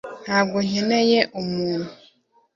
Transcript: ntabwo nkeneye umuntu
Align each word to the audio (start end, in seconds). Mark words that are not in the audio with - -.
ntabwo 0.23 0.57
nkeneye 0.67 1.19
umuntu 1.41 1.89